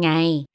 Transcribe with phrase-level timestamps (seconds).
[0.00, 0.08] ไง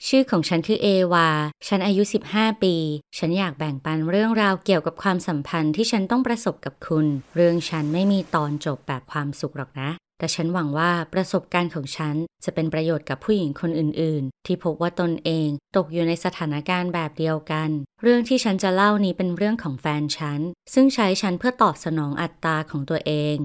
[0.07, 1.30] ชื่อของฉันคือเอวา
[1.68, 2.75] ฉันอายุ 15 ปี
[3.17, 7.05] ฉันอยากแบ่งปันเรื่องราวเกี่ยวกับความสัมพันธ์ที่ฉันต้องประสบกับคุณ
[7.36, 9.89] เรื่องฉันไม่มีตอนจบแบบความสุขหรอกนะ
[10.20, 15.47] แต่ฉันหวังว่าประสบการณ์ของฉันจะเป็นประโยชน์กับผู้หญิงคนอื่น ๆ ที่พบว่าตนเอง
[15.77, 17.69] ตกอยู่ในสถานการณ์แบบเดียวกัน
[18.01, 20.39] เรื่องที่ฉันจะเล่านี้เป็นเรื่องของแฟนฉัน
[20.73, 23.38] ซึ่งใช้ฉันเพื่อตอบสนองอัตตาของตัวเอง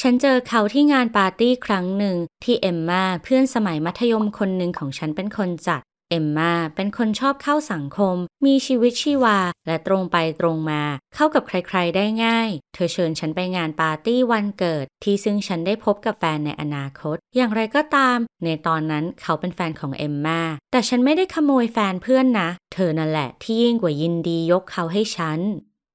[0.00, 10.82] ฉันเจอเขาที่งานปาร์ตี้ครั้งหนึ่งที่เอมมาเพื่อนสมัยมัธยมคนหนึ่งของฉันเป็นคนจัด เอมมาเป็นคนชอบเข้าสังคม มีชีวิตชีวา และตรงไปตรงมา
[11.14, 25.40] เข้ากับใครๆได้ง่าย เธอเชิญฉันไปงานปาร์ตี้วันเกิด ที่ซึ่งฉันได้พบกับแฟนในอนาคต อย่างไรก็ตาม ในตอนนั้นเขาเป็นแฟนของเอมมาแต่ฉันไม่ได้ขโมยแฟนเพื่อนนะ เธอนั่นแหละที่ยิ่งกว่ายินดียกเขาให้ฉัน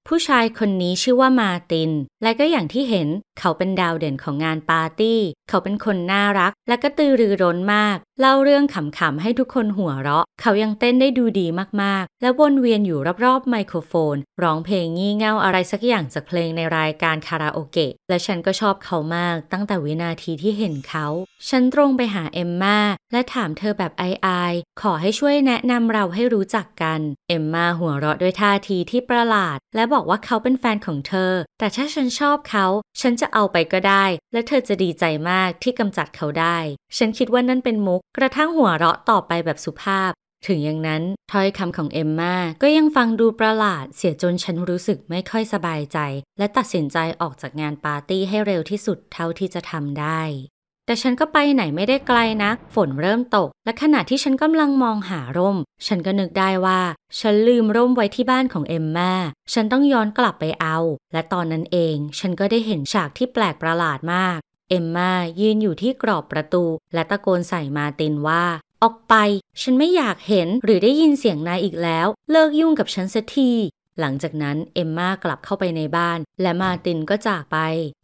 [0.08, 1.92] ผู้ชายคนนี้ชื่อว่ามาติน
[2.24, 3.08] และก็อย่างที่เห็น
[3.40, 11.48] เขาเป็นดาวเด่นของงานปาร์ตี้ เขาเป็นคนน่ารัก และก็ตือรือร้นมาก เล่าเรื่องขำๆให้ทุกคนหัวเราะ เขายังเต้นได้ดูดี
[11.82, 21.08] มากๆ และวนเวียนอยู่รอบๆไมโครโฟน ร้องเพลงงี่เง่าอะไรสักอย่างจากเพลงในรายการคาราโอเกะ และฉันก็ชอบเขามากตั้งแต่วินาทีที่เห็นเขา
[21.50, 22.80] ฉันตรงไปหาเอมมา
[23.12, 32.66] และถามเธอแบบอายๆขอให้ช่วยแนะนำเราให้รู้จักกัน เอมมาหัวเราะด้วยท่าทีที่ประหลาด และบอกว่าเขาเป็นแฟนของเธอ แต่ถ้าฉันชอบเขา
[33.02, 36.58] ฉันจะเอาไปก็ได้ และเธอจะดีใจมากที่กำจัดเขาได้
[36.98, 40.12] ฉันคิดว่านั่นเป็นมุก กระทั่งหัวเราะต่อไปแบบสุภาพ
[40.48, 45.98] ถึงอย่างนั้นถ้อยคำของเอมมาก็ยังฟังดูประหลาด เสียจนฉันรู้สึกไม่ค่อยสบายใจ
[46.38, 50.22] และตัดสินใจออกจากงานปาร์ตี้ให้เร็วที่สุดเท่าที่จะทำได้
[50.90, 56.82] แต่ฉันก็ไปไหนไม่ได้ไกลนัก ฝนเริ่มตก และขณะที่ฉันกำลังมองหาร่ม ฉันก็นึกได้ว่า
[57.20, 59.14] ฉันลืมร่มไว้ที่บ้านของเอมมา
[59.54, 60.78] ฉันต้องย้อนกลับไปเอา
[61.14, 66.64] และตอนนั้นเอง ฉันก็ได้เห็นฉากที่แปลกประหลาดมาก เอมมายืนอยู่ที่กรอบประตู
[66.94, 68.44] และตะโกนใส่มาตินว่า
[68.84, 69.16] ออกไป
[69.62, 73.52] ฉันไม่อยากเห็นหรือได้ยินเสียงนายอีกแล้ว เลิกยุ่งกับฉันสักที
[74.00, 77.58] หลังจากนั้นเอมมากลับเข้าไปในบ้าน และมาตินก็จากไป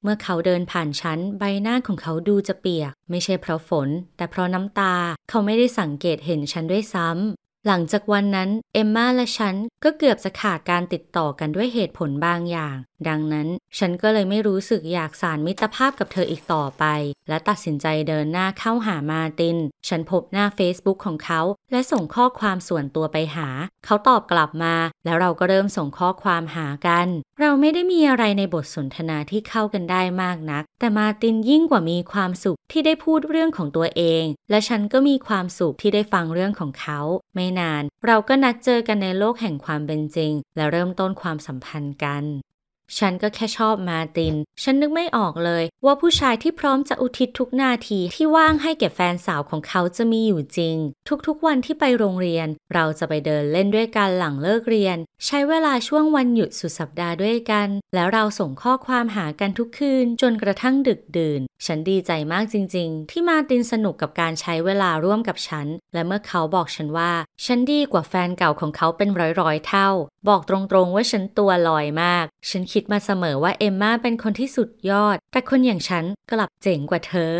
[0.03, 4.95] เมื่อเขาเดินผ่านชั้น ใบหน้าของเขาดูจะเปียก ไม่ใช่เพราะฝน แต่เพราะน้ำตา
[5.29, 12.77] เขาไม่ได้สังเกตเห็นฉันด้วยซ้ำ หลังจากวันนั้น เอมมาและฉันก็เกือบจะขาดการติดต่อกันด้วยเหตุผลบางอย่าง
[13.07, 16.83] ดังนั้น ฉันก็เลยไม่รู้สึกอยากสารมิตรภาพกับเธออีกต่อไป
[17.29, 23.47] และตัดสินใจเดินหน้าเข้าหามาติน ฉันพบหน้า Facebook ของเขา และส่งข้อความส่วนตัวไปหา
[23.85, 27.07] เขาตอบกลับมา แล้วเราก็เริ่มส่งข้อความหากัน
[27.41, 36.99] เราไม่ได้มีอะไรในบทสนทนาที่เข้ากันได้มากนัก แต่มาตินยิ่งกว่ามีความสุขที่ได้พูดเรื่องของตัวเอง และฉันก็มีความสุขที่ได้ฟังเรื่องของเขา
[37.35, 42.23] ไม่นาน เราก็นัดเจอกันในโลกแห่งความเป็นจริง และเริ่มต้นความสัมพันธ์กัน
[42.97, 50.77] ฉันก็แค่ชอบมาติน ฉันนึกไม่ออกเลย ว่าผู้ชายที่พร้อมจะอุทิศทุกนาทีที่ว่างให้แก่แฟนสาวของเขาจะมีอยู่จริง
[51.27, 67.11] ทุกๆวันที่ไปโรงเรียน เราจะไปเดินเล่นด้วยกันหลังเลิกเรียน ใช้เวลาช่วงวันหยุดสุดสัปดาห์ด้วยกัน แล้วเราส่งข้อความหากันทุกคืนจนกระทั่งดึกดื่น ฉันดีใจมากจริง ๆ ที่มาตินสนุกกับการใช้เวลาร่วมกับฉัน และเมื่อเขาบอกฉันว่า
[67.45, 69.09] ฉันดีกว่าแฟนเก่าของเขาเป็น
[69.41, 69.89] ร้อยๆเท่า
[70.27, 77.37] บอกตรงๆว่าฉันตัวลอยมาก ฉันคิดมาเสมอว่าเอมมาเป็นคนที่สุดยอด แต่คนอย่างฉันกลับเจ๋งกว่าเธอ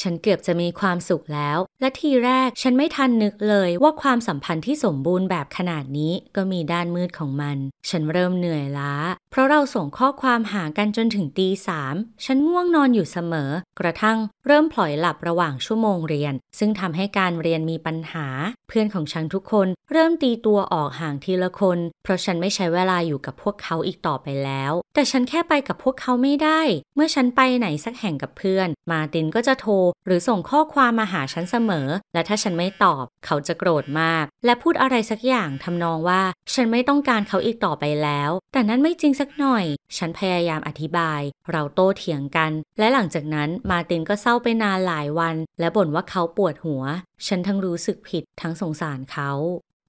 [0.00, 7.56] ฉันเกือบจะมีความสุขแล้ว และทีแรกฉันไม่ทันนึกเลยว่าความสัมพันธ์ที่สมบูรณ์แบบขนาดนี้ก็มีด้านมืดของมัน
[7.88, 8.94] ฉันเริ่มเหนื่อยล้า
[9.30, 11.94] เพราะเราส่งข้อความหากันจนถึงตีสาม
[12.24, 13.50] ฉันง่วงนอนอยู่เสมอ
[13.80, 18.26] กระทั่งเริ่มพลอยหลับระหว่างชั่วโมงเรียน ซึ่งทำให้การเรียนมีปัญหา
[18.68, 26.60] เพื่อนของฉันทุกคนเริ่มตีตัวออกห่างทีละคน เพราะฉันไม่ใช้เวลาอยู่กับพวกเขาอีกต่อไปแล้ว แต่ฉันแค่ไปกับพวกเขาไม่ได้
[26.94, 29.74] เมื่อฉันไปไหนสักแห่งกับเพื่อน มาตินก็จะโทร
[30.06, 36.22] หรือส่งข้อความมาหาฉันเสมอ และถ้าฉันไม่ตอบ เขาจะโกรธมาก และพูดอะไรสักอย่างทำนองว่า
[36.54, 39.64] ฉันไม่ต้องการเขาอีกต่อไปแล้ว แต่นั้นไม่จริงสักหน่อย
[39.96, 46.82] ฉันพยายามอธิบาย เราโต้เถียงกัน และหลังจากนั้นมาตินก็เศร้าไปนานหลายวัน และบ่นว่าเขาปวดหัว
[47.26, 49.30] ฉันทั้งรู้สึกผิดทั้งสงสารเขา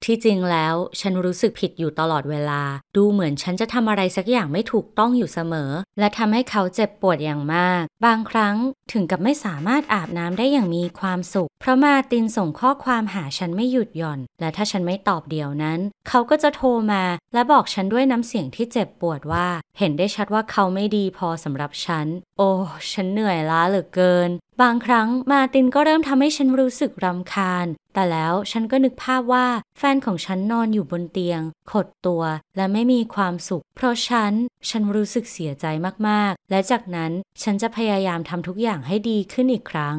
[0.05, 2.61] ที่จริงแล้วฉันรู้สึกผิดอยู่ตลอดเวลา
[2.95, 8.55] ดูเหมือนฉันจะทำอะไรสักอย่างไม่ถูกต้องอยู่เสมอ และทำให้เขาเจ็บปวดอย่างมาก บางครั้ง
[8.91, 17.03] ถึงกับไม่สามารถอาบน้ำได้อย่างมีความสุข เพราะมาตินส่งข้อความหาฉันไม่หยุดหย่อน และถ้าฉันไม่ตอบเดี๋ยวนั้น เขาก็จะโทรมา
[17.33, 19.47] และบอกฉันด้วยน้ำเสียงที่เจ็บปวดว่า
[19.79, 22.07] เห็นได้ชัดว่าเขาไม่ดีพอสำหรับฉัน
[22.37, 22.49] โอ้
[22.91, 24.29] ฉันเหนื่อยล้าเหลือเกิน
[24.61, 29.47] บางครั้งมาตินก็เริ่มทำให้ฉันรู้สึกรำคาญ แต่แล้วฉันก็นึกภาพว่า
[29.77, 31.41] แฟนของฉันนอนอยู่บนเตียง
[31.71, 32.23] ขดตัว
[32.55, 34.33] และไม่มีความสุข เพราะฉัน
[34.69, 35.65] ฉันรู้สึกเสียใจ
[36.07, 37.11] มากๆ และจากนั้น
[37.43, 39.97] ฉันจะพยายามทำทุกอย่างให้ดีขึ้นอีกครั้ง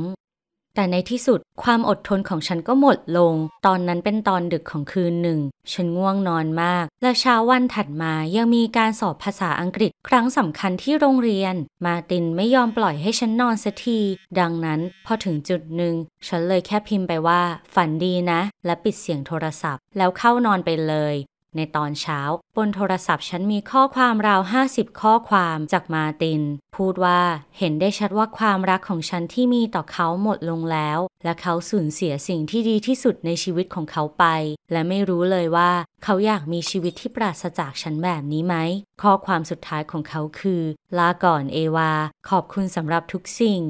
[0.75, 3.35] แต่ในที่สุดความอดทนของฉันก็หมดลง
[3.67, 5.41] ตอนนั้นเป็นตอนดึกของคืนหนึ่ง
[5.73, 14.01] ฉันง่วงนอนมาก และเช้าวันถัดมายังมีการสอบภาษาอังกฤษครั้งสำคัญที่โรงเรียน มาตินไม่ยอมปล่อยให้ฉันนอนสักที
[14.39, 15.95] ดังนั้นพอถึงจุดหนึ่ง
[16.29, 17.43] ฉันเลยแค่พิมพ์ไปว่า
[17.75, 21.15] ฝันดีนะ และปิดเสียงโทรศัพท์ แล้วเข้านอนไปเลย
[21.57, 22.21] ในตอนเช้า
[22.57, 26.43] บนโทรศัพท์ฉันมีข้อความราว 50 ข้อความจากมาติน
[26.77, 27.21] พูดว่า
[27.59, 34.25] เห็นได้ชัดว่าความรักของฉันที่มีต่อเขาหมดลงแล้ว และเขาสูญเสียสิ่งที่ดีที่สุดในชีวิตของเขาไป
[34.73, 35.71] และไม่รู้เลยว่า
[36.05, 38.57] เขาอยากมีชีวิตที่ปราศจากฉันแบบนี้ไหม
[39.03, 40.63] ข้อความสุดท้ายของเขาคือ
[40.99, 41.93] ลาก่อนเอวา
[42.29, 43.63] ขอบคุณสำหรับทุกสิ่ง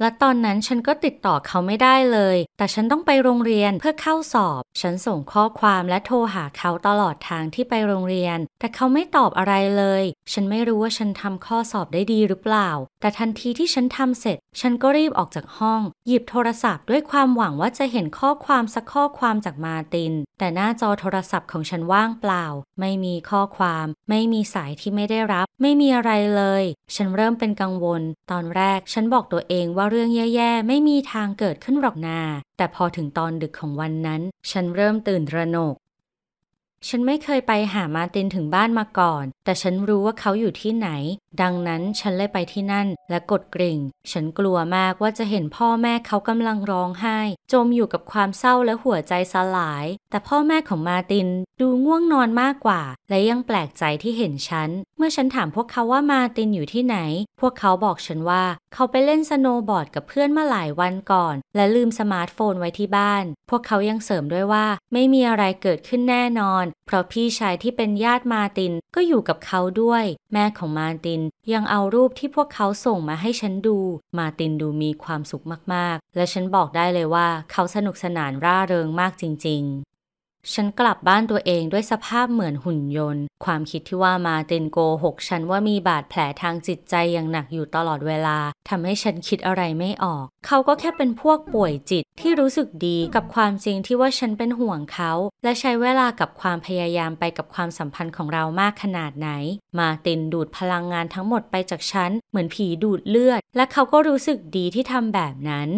[0.00, 12.70] และตอนนั้นฉันก็ติดต่อเขาไม่ได้เลย แต่ฉันต้องไปโรงเรียนเพื่อเข้าสอบ ฉันส่งข้อความและโทรหาเขาตลอดทางที่ไปโรงเรียน แต่เขาไม่ตอบอะไรเลย ฉันไม่รู้ว่าฉันทำข้อสอบได้ดีหรือเปล่า
[13.00, 22.44] แต่ทันทีที่ฉันทำเสร็จ ฉันก็รีบออกจากห้อง หยิบโทรศัพท์ด้วยความหวังว่าจะเห็นข้อความสักข้อความจากมาติน แต่หน้าจอโทรศัพท์ของฉันว่างเปล่า
[22.80, 26.64] ไม่มีข้อความ ไม่มีสายที่ไม่ได้รับ ไม่มีอะไรเลย
[26.94, 32.20] ฉันเริ่มเป็นกังวล ตอนแรกฉันบอกตัวเองว่าเรื่องแย่ๆ ไม่มีทางเกิดขึ้นหรอกนา
[32.56, 35.74] แต่พอถึงตอนดึกของวันนั้น ฉันเริ่มตื่นระหนก
[36.88, 40.88] ฉันไม่เคยไปหามาตินถึงบ้านมาก่อน แต่ฉันรู้ว่าเขาอยู่ที่ไหน
[41.42, 43.78] ดังนั้นฉันเลยไปที่นั่นและกดกริ่ง
[44.12, 47.18] ฉันกลัวมากว่าจะเห็นพ่อแม่เขากำลังร้องไห้
[47.52, 51.28] จมอยู่กับความเศร้าและหัวใจสลาย แต่พ่อแม่ของมาติน
[51.60, 56.98] ดูง่วงนอนมากกว่า และยังแปลกใจที่เห็นฉัน เมื่อฉันถามพวกเขาว่ามาตินอยู่ที่ไหน
[57.40, 58.44] พวกเขาบอกฉันว่า
[58.74, 71.20] เขาไปเล่นสโนว์บอร์ดกับเพื่อนมาหลายวันก่อน และลืมสมาร์ทโฟนไว้ที่บ้าน พวกเขายังเสริมด้วยว่า ไม่มีอะไรเกิดขึ้นแน่นอนเพราะพี่ชายที่เป็นญาติมาตินก็อยู่กับเขาด้วย แม่ของมาติน
[71.52, 73.78] ยังเอารูปที่พวกเขาส่งมาให้ฉันดู
[74.18, 79.85] มาตินดูมีความสุขมากๆ และฉันบอกได้เลยว่าเขาสนุกสนานร่าเริงมากจริง ๆ
[80.54, 88.38] ฉันกลับบ้านตัวเองด้วยสภาพเหมือนหุ่นยนต์ ความคิดที่ว่ามาเตนโกหกฉันว่ามีบาดแผลทางจิตใจอย่างหนักอยู่ตลอดเวลา
[88.68, 95.12] ทำให้ฉันคิดอะไรไม่ออก เขาก็แค่เป็นพวกป่วยจิตที่รู้สึกดีกับความจริงที่ว่าฉันเป็นห่วงเขา
[95.42, 99.30] และใช้เวลากับความพยายามไปกับความสัมพันธ์ของเรามากขนาดไหน
[99.78, 105.70] มาตินดูดพลังงานทั้งหมดไปจากฉันเหมือนผีดูดเลือด และเขาก็รู้สึกดีที่ทำแบบนั้น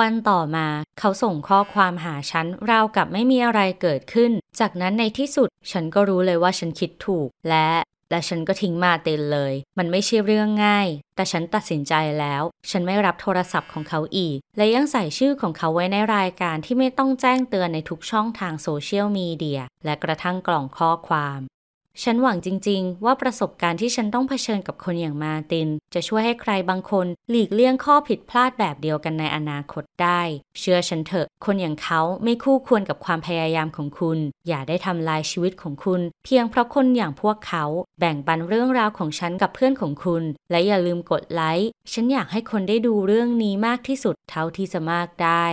[0.00, 0.66] วันต่อมา
[0.98, 7.68] เขาส่งข้อความหาฉันราวกับไม่มีอะไรเกิดขึ้น จากนั้นในที่สุดฉันก็รู้เลยว่าฉันคิดถูกและ
[8.10, 21.40] และฉันก็ทิ้งมาเตนเลย มันไม่ใช่เรื่องง่าย แต่ฉันตัดสินใจแล้ว ฉันไม่รับโทรศัพท์ของเขาอีก และยังใส่ชื่อของเขาไว้ในรายการที่ไม่ต้องแจ้งเตือนในทุกช่องทางโซเชียลมีเดีย และกระทั่งกล่องข้อความ
[22.02, 30.22] ฉันหวังจริง ๆ ว่าประสบการณ์ที่ฉันต้องเผชิญกับคนอย่างมาติน จะช่วยให้ใครบางคนหลีกเลี่ยงข้อผิดพลาดแบบเดียวกันในอนาคตได้
[30.60, 34.18] เชื่อฉันเถอะ คนอย่างเขาไม่คู่ควรกับความพยายามของคุณ
[34.48, 37.64] อย่าได้ทำลายชีวิตของคุณ เพียงเพราะคนอย่างพวกเขา
[38.00, 45.46] แบ่งปันเรื่องราวของฉันกับเพื่อนของคุณ และอย่าลืมกดไลค์ ฉันอยากให้คนได้ดูเรื่องนี้มากที่สุดเท่าที่จะมากได้